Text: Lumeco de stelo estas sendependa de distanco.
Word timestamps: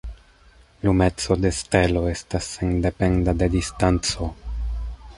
Lumeco 0.87 1.35
de 1.43 1.51
stelo 1.59 2.03
estas 2.13 2.49
sendependa 2.57 3.39
de 3.45 3.53
distanco. 3.59 4.35